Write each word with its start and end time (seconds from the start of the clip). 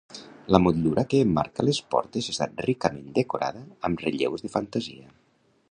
La 0.53 0.59
motllura 0.67 1.03
que 1.11 1.19
emmarca 1.25 1.65
les 1.67 1.81
portes 1.95 2.31
està 2.33 2.49
ricament 2.67 3.05
decorada 3.19 3.63
amb 3.91 4.05
relleus 4.07 4.47
de 4.47 4.53
fantasia. 4.57 5.13